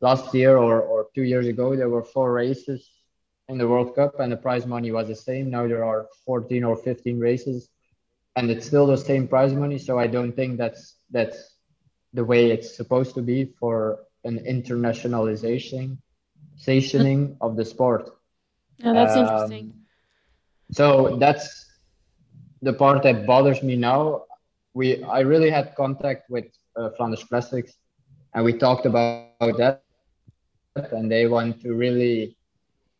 [0.00, 2.90] last year or, or two years ago, there were four races
[3.48, 5.50] in the World Cup and the prize money was the same.
[5.50, 7.68] Now there are 14 or 15 races
[8.36, 9.78] and it's still the same prize money.
[9.78, 11.56] So I don't think that's that's
[12.12, 15.98] the way it's supposed to be for an internationalization
[16.56, 18.10] stationing of the sport.
[18.78, 19.74] Yeah, that's um, interesting.
[20.72, 21.66] So that's
[22.62, 24.24] the part that bothers me now.
[24.74, 27.72] We I really had contact with uh, Flanders Classics,
[28.34, 29.24] and we talked about
[29.58, 29.82] that
[30.76, 32.36] and they want to really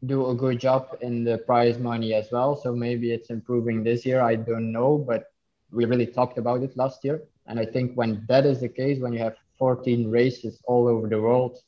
[0.07, 2.57] do a good job in the prize money as well.
[2.57, 4.21] So maybe it's improving this year.
[4.21, 5.25] I don't know, but
[5.71, 7.23] we really talked about it last year.
[7.47, 11.09] And I think when that is the case, when you have 14 races all over
[11.09, 11.59] the world,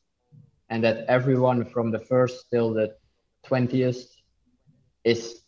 [0.70, 2.94] and that everyone from the first till the
[3.46, 4.06] 20th
[5.04, 5.42] is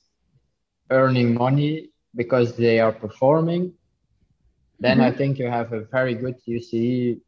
[0.90, 3.72] earning money because they are performing,
[4.78, 5.06] then mm-hmm.
[5.06, 7.20] I think you have a very good UCI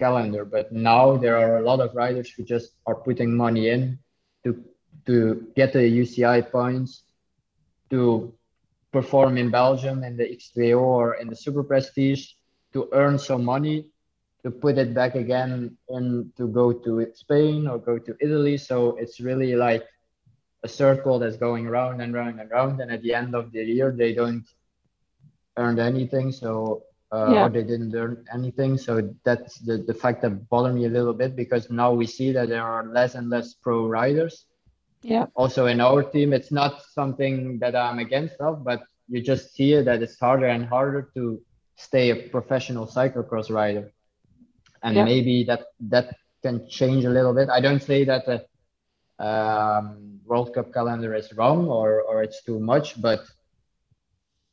[0.00, 0.44] calendar.
[0.44, 3.98] But now there are a lot of riders who just are putting money in
[4.44, 4.50] to
[5.06, 7.04] to get the UCI points
[7.90, 8.34] to
[8.92, 12.22] perform in Belgium in the X2O or in the Super Prestige
[12.72, 13.86] to earn some money
[14.42, 18.56] to put it back again and to go to Spain or go to Italy.
[18.56, 19.84] So it's really like
[20.62, 22.80] a circle that's going round and round and round.
[22.80, 24.46] And at the end of the year, they don't
[25.56, 26.32] earn anything.
[26.32, 27.44] So uh, yeah.
[27.44, 28.78] or they didn't learn anything.
[28.78, 32.32] So that's the, the fact that bothered me a little bit because now we see
[32.32, 34.46] that there are less and less pro riders.
[35.02, 35.26] Yeah.
[35.34, 39.72] Also in our team, it's not something that I'm against of, but you just see
[39.72, 41.40] it that it's harder and harder to
[41.76, 43.92] stay a professional cyclocross rider.
[44.82, 45.04] And yeah.
[45.04, 47.48] maybe that that can change a little bit.
[47.50, 48.46] I don't say that the
[49.24, 53.20] um, World Cup calendar is wrong or or it's too much, but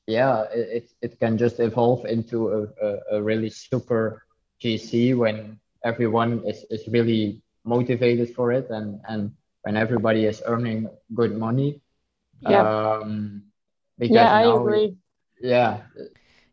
[0.08, 4.24] yeah, it, it, it can just evolve into a, a, a really super
[4.64, 9.32] GC when everyone is, is really motivated for it and, and
[9.64, 11.82] when everybody is earning good money.
[12.40, 12.62] Yeah.
[12.62, 13.44] Um,
[14.00, 14.96] because Yeah, I now- agree.
[15.40, 15.82] Yeah,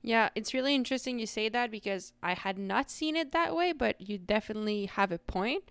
[0.02, 3.72] Yeah, it's really interesting you say that because I had not seen it that way,
[3.72, 5.64] but you definitely have a point.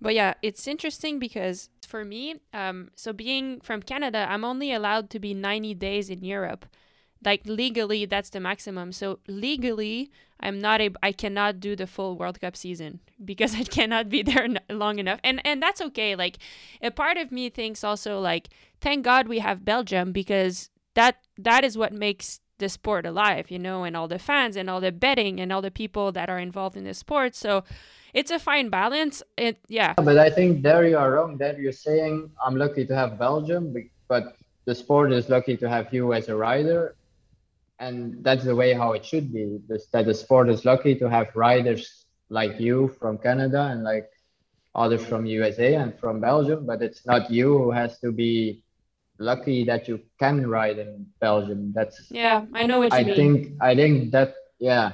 [0.00, 5.08] But yeah, it's interesting because for me, um, so being from Canada, I'm only allowed
[5.10, 6.66] to be 90 days in Europe.
[7.24, 8.92] Like legally, that's the maximum.
[8.92, 10.10] So legally,
[10.40, 14.22] I'm not able, I cannot do the full World Cup season because I cannot be
[14.30, 15.20] there n- long enough.
[15.24, 16.14] And and that's okay.
[16.16, 16.38] Like
[16.82, 18.48] a part of me thinks also like,
[18.80, 23.58] thank God we have Belgium because that that is what makes the sport alive, you
[23.58, 26.38] know, and all the fans and all the betting and all the people that are
[26.38, 27.34] involved in the sport.
[27.34, 27.64] So
[28.12, 29.22] it's a fine balance.
[29.36, 29.94] It yeah.
[29.94, 31.36] but I think there you are wrong.
[31.36, 33.74] There you're saying I'm lucky to have Belgium,
[34.08, 36.94] but the sport is lucky to have you as a rider,
[37.78, 39.58] and that's the way how it should be.
[39.68, 44.06] This, that the sport is lucky to have riders like you from Canada and like
[44.74, 48.62] others from USA and from Belgium, but it's not you who has to be
[49.18, 51.72] lucky that you can ride in Belgium.
[51.74, 53.14] That's Yeah, I know what you I mean.
[53.16, 54.92] think I think that yeah,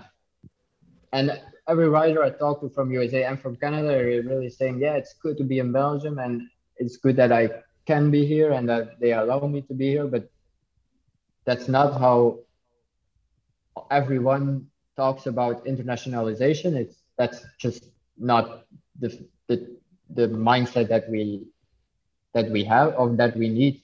[1.12, 1.30] and
[1.68, 5.14] every rider I talk to from USA and from Canada are really saying yeah, it's
[5.22, 6.42] good to be in Belgium and
[6.78, 7.50] it's good that I
[7.86, 10.28] can be here and that they allow me to be here, but
[11.46, 12.38] that's not how
[13.90, 16.74] everyone talks about internationalization.
[16.74, 18.64] It's that's just not
[18.98, 19.76] the the
[20.10, 21.46] the mindset that we
[22.34, 23.82] that we have or that we need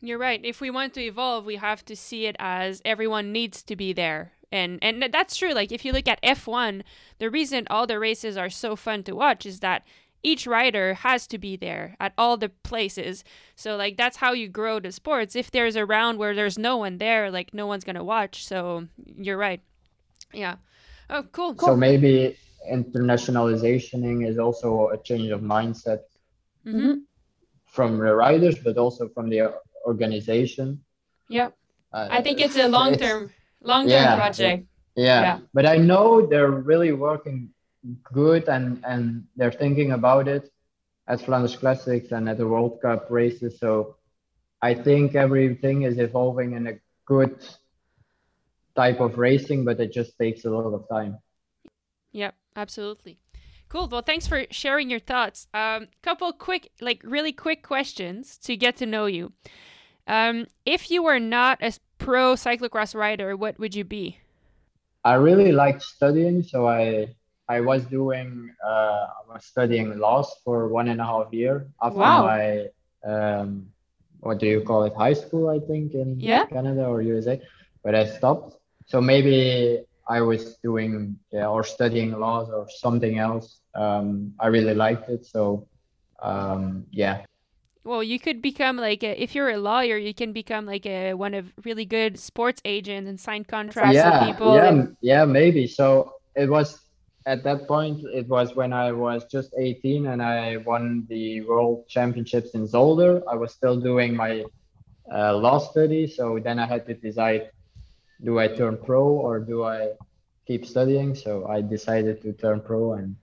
[0.00, 0.44] You're right.
[0.44, 3.92] If we want to evolve, we have to see it as everyone needs to be
[3.92, 4.32] there.
[4.52, 5.52] And and that's true.
[5.52, 6.82] Like if you look at F1,
[7.18, 9.82] the reason all the races are so fun to watch is that
[10.24, 13.22] each rider has to be there at all the places.
[13.54, 15.36] So like that's how you grow the sports.
[15.36, 18.44] If there's a round where there's no one there, like no one's going to watch.
[18.46, 19.60] So you're right.
[20.32, 20.56] Yeah.
[21.10, 21.54] Oh, cool.
[21.54, 21.68] cool.
[21.68, 22.36] So maybe
[22.72, 26.00] internationalization is also a change of mindset
[26.66, 27.02] Mhm.
[27.66, 29.52] from the riders, but also from the
[29.86, 30.82] organization.
[31.28, 31.50] Yeah.
[31.92, 34.16] Uh, I think it's a long-term long-term Yeah.
[34.16, 34.66] project.
[34.96, 35.22] Yeah.
[35.22, 35.38] yeah.
[35.52, 37.50] but I know they're really working
[38.02, 40.50] good and and they're thinking about it
[41.06, 43.58] at Flanders Classics and at the World Cup races.
[43.58, 43.96] So
[44.62, 47.44] I think everything is evolving in a good
[48.74, 51.18] type of racing, but it just takes a lot of time.
[52.12, 53.18] Yep, absolutely.
[53.68, 53.88] Cool.
[53.88, 55.48] Well, thanks for sharing your thoughts.
[55.52, 59.32] Um, couple quick, like really quick questions to get to know you.
[60.06, 64.18] Um, if you were not a pro cyclocross rider, what would you be?
[65.04, 67.14] I really liked studying, so I
[67.48, 71.98] I was doing uh, I was studying laws for one and a half year after
[72.00, 72.22] Wow.
[72.26, 72.68] my
[73.04, 73.66] um,
[74.20, 76.46] what do you call it high school I think in Yeah.
[76.46, 77.40] Canada or USA,
[77.82, 78.56] but I stopped.
[78.86, 83.60] So maybe I was doing yeah, or studying laws or something else.
[83.74, 85.66] Um, I really liked it, so
[86.22, 87.24] um, yeah.
[87.84, 91.12] Well, you could become like a, if you're a lawyer, you can become like a
[91.14, 94.54] one of really good sports agents and sign contracts yeah, with people.
[94.56, 95.66] Yeah, and- yeah, maybe.
[95.66, 96.80] So it was
[97.26, 98.04] at that point.
[98.12, 103.22] It was when I was just 18 and I won the world championships in Zolder.
[103.30, 104.44] I was still doing my
[105.12, 107.50] uh, law study, so then I had to decide:
[108.22, 109.92] do I turn pro or do I
[110.46, 111.14] keep studying?
[111.14, 113.16] So I decided to turn pro and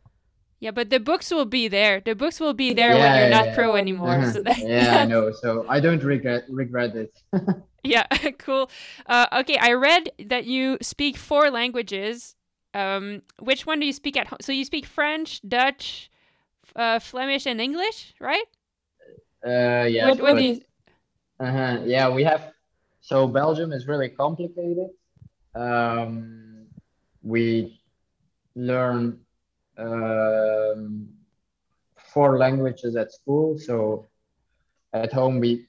[0.62, 2.02] yeah, but the books will be there.
[2.06, 3.56] The books will be there when you're yeah, not yeah.
[3.56, 4.20] pro anymore.
[4.22, 4.34] Mhm.
[4.34, 5.32] So that, yeah, I know.
[5.32, 7.12] So I don't regret regret it.
[7.84, 8.06] Yeah,
[8.38, 8.70] cool.
[9.08, 12.36] Uh, okay, I read that you speak four languages.
[12.74, 14.40] Um, which one do you speak at home?
[14.42, 16.10] So you speak French, Dutch,
[16.76, 18.46] uh, Flemish, and English, right?
[19.46, 20.62] Uh, yes, what, what but- you,
[21.40, 21.80] Uh-huh.
[21.86, 22.54] Yeah, we have.
[23.02, 24.90] So Belgium is really complicated.
[25.56, 26.68] Um,
[27.24, 27.82] we
[28.56, 29.20] learn
[29.78, 31.10] um,
[31.98, 33.58] four languages at school.
[33.58, 34.08] So
[34.94, 35.68] at home we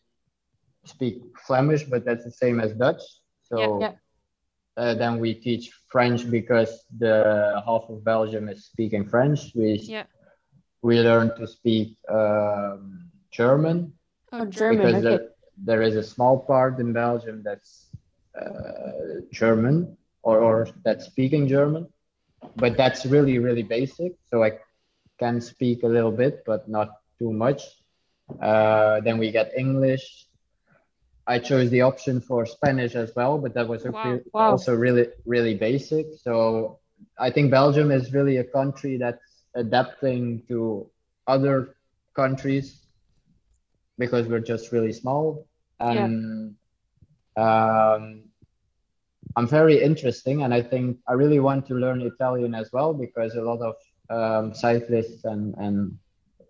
[0.84, 3.02] speak Flemish, but that's the same as Dutch.
[3.42, 3.88] So Yeah.
[3.88, 3.94] Yeah.
[4.76, 9.52] Uh, then we teach French because the half of Belgium is speaking French.
[9.54, 10.06] We Yeah.
[10.80, 13.92] we learn to speak um, German
[14.32, 15.02] oh, German, because okay.
[15.02, 17.90] there, there is a small part in Belgium that's
[18.40, 21.86] uh, German or, or that's speaking German,
[22.56, 24.12] but that's really, really basic.
[24.30, 24.58] So I
[25.18, 27.62] can speak a little bit, but not too much.
[28.40, 30.26] Uh, then we get English.
[31.26, 34.02] I chose the option for Spanish as well, but that was Wow.
[34.02, 34.50] re- Wow.
[34.50, 36.06] also really, really basic.
[36.22, 36.78] So
[37.18, 40.86] I think Belgium is really a country that's adapting to
[41.26, 41.74] other
[42.14, 42.86] countries
[43.98, 45.46] because we're just really small.
[45.80, 46.54] And
[47.36, 48.24] um,
[49.36, 53.34] I'm very interesting, and I think I really want to learn Italian as well because
[53.34, 53.74] a lot of
[54.10, 55.98] um, cyclists and and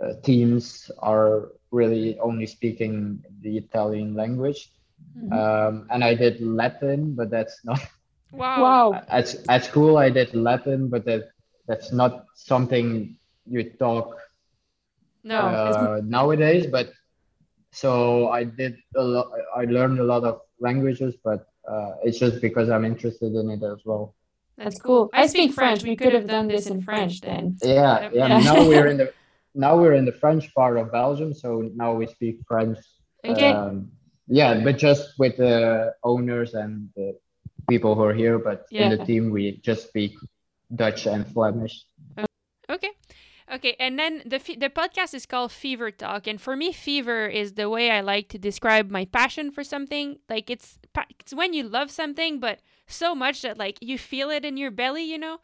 [0.02, 4.70] uh, teams are really only speaking the Italian language.
[5.16, 5.32] Mm-hmm.
[5.32, 7.80] Um, and I did Latin, but that's not.
[8.34, 8.62] Wow.
[8.62, 9.02] wow.
[9.08, 11.32] At, at school, I did Latin, but that
[11.68, 13.14] that's not something
[13.46, 14.16] you talk
[15.22, 16.66] no uh, nowadays.
[16.66, 16.94] But
[17.72, 19.32] so I did a lot.
[19.54, 23.62] I learned a lot of languages, but uh, it's just because I'm interested in it
[23.62, 24.14] as well.
[24.56, 25.10] That's cool.
[25.12, 25.82] I speak French.
[25.82, 27.58] We could have done this in French then.
[27.62, 28.28] Yeah, yeah.
[28.28, 28.38] yeah.
[28.38, 29.12] now we're in the
[29.54, 32.78] now we're in the French part of Belgium, so now we speak French.
[33.24, 33.52] Okay.
[33.52, 33.90] Um,
[34.26, 37.18] yeah, but just with the owners and the
[37.68, 38.38] people who are here.
[38.38, 38.88] But yeah.
[38.88, 40.14] in the team, we just speak
[40.74, 41.84] Dutch and Flemish.
[42.70, 42.90] Okay.
[43.52, 47.52] Okay, and then the the podcast is called Fever Talk, and for me, fever is
[47.52, 50.16] the way I like to describe my passion for something.
[50.30, 50.78] Like it's
[51.20, 54.70] it's when you love something, but so much that like you feel it in your
[54.70, 55.40] belly, you know.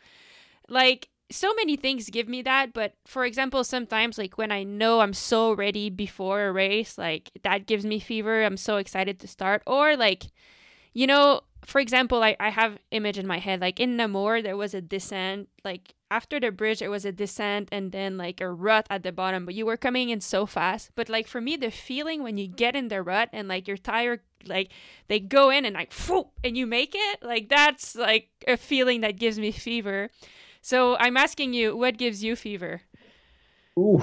[0.71, 5.01] Like so many things give me that, but for example, sometimes like when I know
[5.01, 8.45] I'm so ready before a race, like that gives me fever.
[8.45, 10.25] I'm so excited to start, or like,
[10.95, 14.57] you know, for example, I, I have image in my head like in Namur there
[14.57, 18.51] was a descent like after the bridge it was a descent and then like a
[18.51, 21.57] rut at the bottom but you were coming in so fast but like for me
[21.57, 24.71] the feeling when you get in the rut and like your tire like
[25.09, 29.03] they go in and like whoop, and you make it like that's like a feeling
[29.03, 30.09] that gives me fever
[30.71, 32.83] so I'm asking you what gives you fever
[33.79, 34.03] Ooh,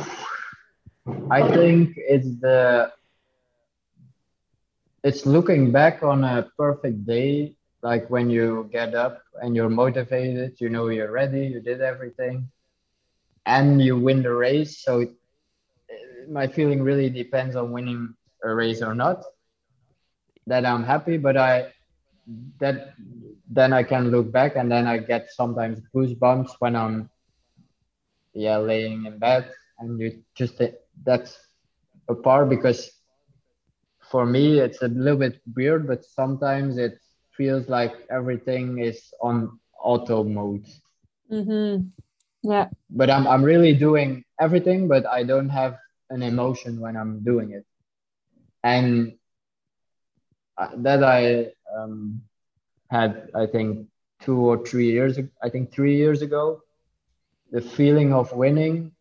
[1.30, 2.91] I think it's the
[5.03, 10.55] it's looking back on a perfect day, like when you get up and you're motivated,
[10.59, 12.49] you know you're ready, you did everything,
[13.45, 14.82] and you win the race.
[14.82, 15.05] So
[16.28, 19.24] my feeling really depends on winning a race or not.
[20.47, 21.74] That I'm happy, but I
[22.59, 22.95] that
[23.49, 27.09] then I can look back and then I get sometimes goosebumps when I'm
[28.33, 29.49] yeah laying in bed.
[29.79, 30.61] And you just
[31.03, 31.37] that's
[32.09, 32.91] a part because
[34.11, 36.93] for me it's a little bit weird but sometimes it
[37.37, 40.65] feels like everything is on auto mode.
[41.31, 41.87] Mm-hmm.
[42.43, 42.69] yeah.
[42.89, 45.75] But I'm, I'm really doing everything but i don't have
[46.09, 47.65] an emotion when i'm doing it.
[48.63, 49.13] And
[50.57, 52.21] uh, that i um,
[52.89, 53.88] had i think
[54.21, 56.61] two or three years i think three years ago
[57.51, 58.91] the feeling of winning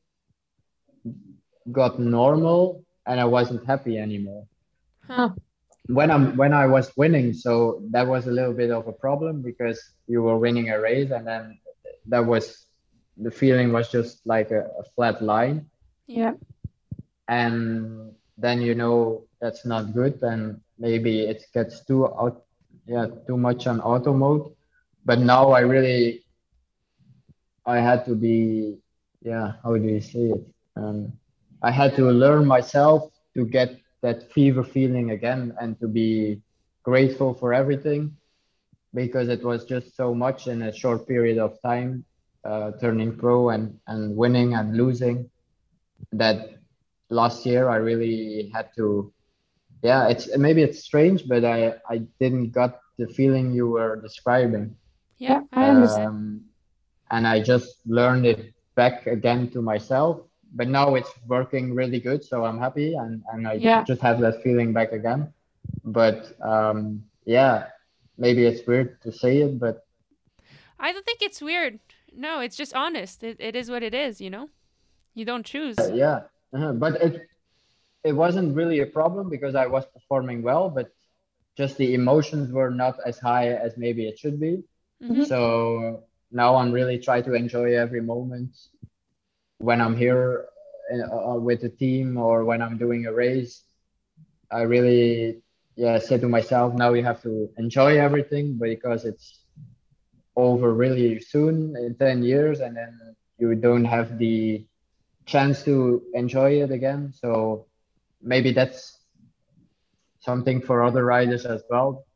[1.72, 4.46] got normal and i wasn't happy anymore
[5.06, 5.30] Huh.
[5.88, 9.42] When I'm when I was winning, so that was a little bit of a problem
[9.42, 11.58] because you were winning a race, and then
[12.06, 12.66] that was
[13.16, 15.66] the feeling was just like a, a flat line.
[16.06, 16.34] Yeah.
[17.28, 22.43] And then you know that's not good, and maybe it gets too out,
[22.86, 24.52] yeah, too much on auto mode.
[25.04, 26.24] But now I really,
[27.66, 28.78] I had to be,
[29.22, 30.46] yeah, how do you say it?
[30.76, 31.12] Um,
[31.62, 36.40] I had to learn myself to get that fever feeling again and to be
[36.84, 38.16] grateful for everything
[38.94, 42.04] because it was just so much in a short period of time
[42.44, 45.30] uh, turning pro and, and winning and losing
[46.12, 46.50] that
[47.10, 49.13] last year i really had to
[49.84, 54.74] yeah it's maybe it's strange but i i didn't got the feeling you were describing.
[55.18, 56.08] Yeah i understand.
[56.08, 56.40] um,
[57.10, 60.22] and i just learned it back again to myself
[60.54, 63.84] but now it's working really good so i'm happy and, and i yeah.
[63.84, 65.32] just have that feeling back again.
[65.84, 67.68] But um, yeah
[68.16, 69.86] maybe it's weird to say it but
[70.80, 71.80] i don't think it's weird.
[72.16, 73.22] No it's just honest.
[73.22, 74.48] It, it is what it is you know?
[75.14, 75.78] You don't choose.
[75.78, 76.18] Uh, yeah.
[76.54, 76.72] Uh-huh.
[76.72, 77.28] but it
[78.04, 80.92] it wasn't really a problem because i was performing well but
[81.56, 84.62] just the emotions were not as high as maybe it should be
[85.02, 85.24] mm-hmm.
[85.24, 88.50] so now i'm really trying to enjoy every moment
[89.64, 90.46] when I'm here
[90.92, 93.62] uh, uh, with the team or when I'm doing a race,
[94.50, 95.42] I really
[95.76, 99.40] yeah said to myself, now you have to enjoy everything because it's
[100.36, 104.66] over really soon in 10 years and then you don't have the
[105.26, 107.12] chance to enjoy it again.
[107.12, 107.66] So
[108.24, 108.98] maybe that's
[110.20, 112.06] something for other riders as well.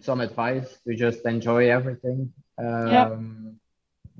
[0.00, 2.32] Some advice to just enjoy everything.
[2.58, 3.58] Um,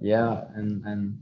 [0.01, 0.33] yeah.
[0.33, 1.19] yeah, and and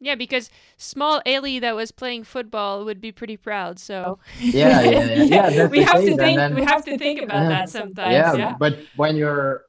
[0.00, 3.78] yeah, because small Eli that was playing football would be pretty proud.
[3.78, 5.48] So yeah, yeah, yeah.
[5.50, 6.36] yeah we have to think.
[6.36, 8.12] Then, we have to think about that sometimes.
[8.12, 9.64] Yeah, yeah, but when you're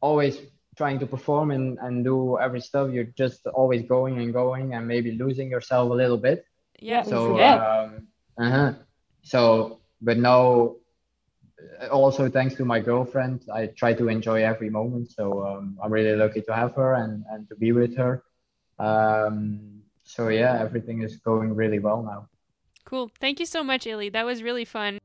[0.00, 0.38] always
[0.76, 4.86] trying to perform and, and do every stuff, you're just always going and going and
[4.86, 6.44] maybe losing yourself a little bit.
[6.78, 7.02] Yeah.
[7.02, 8.08] So um,
[8.42, 8.72] uh-huh.
[9.22, 10.76] So, but now
[11.90, 15.12] also thanks to my girlfriend, I try to enjoy every moment.
[15.12, 18.22] So um, I'm really lucky to have her and, and to be with her.
[18.78, 22.28] Um, so yeah, everything is going really well now.
[22.84, 23.10] Cool.
[23.20, 24.08] Thank you so much, Eli.
[24.10, 24.98] That was really fun.